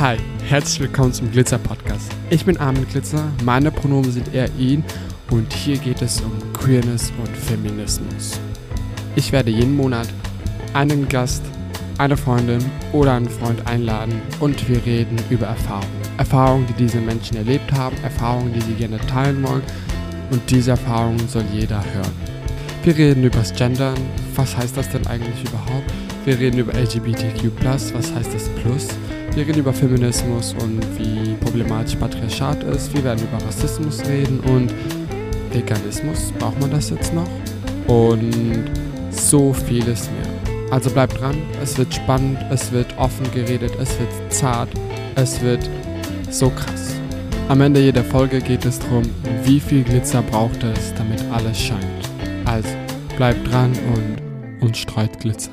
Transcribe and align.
Hi, 0.00 0.16
herzlich 0.44 0.78
willkommen 0.78 1.12
zum 1.12 1.28
Glitzer 1.32 1.58
Podcast. 1.58 2.12
Ich 2.30 2.44
bin 2.44 2.56
Armin 2.58 2.86
Glitzer, 2.86 3.32
meine 3.42 3.72
Pronomen 3.72 4.12
sind 4.12 4.32
er, 4.32 4.48
ihn 4.56 4.84
und 5.32 5.52
hier 5.52 5.76
geht 5.76 6.02
es 6.02 6.20
um 6.20 6.30
Queerness 6.52 7.12
und 7.18 7.36
Feminismus. 7.36 8.38
Ich 9.16 9.32
werde 9.32 9.50
jeden 9.50 9.74
Monat 9.74 10.06
einen 10.72 11.08
Gast, 11.08 11.42
eine 11.98 12.16
Freundin 12.16 12.64
oder 12.92 13.14
einen 13.14 13.28
Freund 13.28 13.66
einladen 13.66 14.22
und 14.38 14.68
wir 14.68 14.86
reden 14.86 15.18
über 15.30 15.46
Erfahrungen. 15.46 15.90
Erfahrungen, 16.16 16.66
die 16.68 16.84
diese 16.84 17.00
Menschen 17.00 17.36
erlebt 17.36 17.72
haben, 17.72 17.96
Erfahrungen, 18.04 18.52
die 18.52 18.60
sie 18.60 18.74
gerne 18.74 18.98
teilen 18.98 19.42
wollen 19.42 19.62
und 20.30 20.48
diese 20.48 20.70
Erfahrungen 20.70 21.26
soll 21.26 21.44
jeder 21.52 21.82
hören. 21.92 22.14
Wir 22.84 22.96
reden 22.96 23.24
über 23.24 23.40
das 23.40 23.52
Gendern, 23.52 23.98
was 24.36 24.56
heißt 24.56 24.76
das 24.76 24.90
denn 24.90 25.08
eigentlich 25.08 25.42
überhaupt? 25.42 25.92
Wir 26.24 26.38
reden 26.38 26.58
über 26.58 26.74
LGBTQ+, 26.74 27.50
was 27.94 28.14
heißt 28.14 28.34
das 28.34 28.48
Plus? 28.62 28.88
Wir 29.34 29.46
reden 29.46 29.60
über 29.60 29.72
Feminismus 29.72 30.54
und 30.60 30.80
wie 30.98 31.34
problematisch 31.36 31.96
Patriarchat 31.96 32.62
ist. 32.64 32.92
Wir 32.94 33.04
werden 33.04 33.22
über 33.22 33.44
Rassismus 33.46 34.04
reden 34.04 34.40
und 34.40 34.72
Veganismus. 35.52 36.32
Braucht 36.38 36.60
man 36.60 36.70
das 36.70 36.90
jetzt 36.90 37.14
noch? 37.14 37.28
Und 37.86 38.70
so 39.10 39.52
vieles 39.52 40.08
mehr. 40.10 40.72
Also 40.72 40.90
bleibt 40.90 41.18
dran, 41.18 41.36
es 41.62 41.78
wird 41.78 41.94
spannend, 41.94 42.38
es 42.50 42.72
wird 42.72 42.96
offen 42.98 43.30
geredet, 43.32 43.72
es 43.80 43.98
wird 43.98 44.10
zart, 44.28 44.68
es 45.14 45.40
wird 45.40 45.68
so 46.30 46.50
krass. 46.50 46.94
Am 47.48 47.62
Ende 47.62 47.80
jeder 47.80 48.04
Folge 48.04 48.40
geht 48.40 48.66
es 48.66 48.78
darum, 48.78 49.04
wie 49.44 49.60
viel 49.60 49.82
Glitzer 49.82 50.20
braucht 50.20 50.62
es, 50.62 50.92
damit 50.94 51.24
alles 51.32 51.58
scheint. 51.58 51.84
Also 52.44 52.68
bleibt 53.16 53.50
dran 53.50 53.72
und, 53.94 54.62
und 54.66 54.76
streut 54.76 55.18
Glitzer. 55.20 55.50